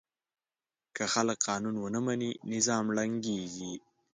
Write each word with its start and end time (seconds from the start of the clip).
که 0.95 1.03
خلک 1.13 1.39
قانون 1.47 1.75
ونه 1.79 1.99
مني، 2.05 2.31
نظام 2.53 2.85
ړنګېږي. 2.95 3.73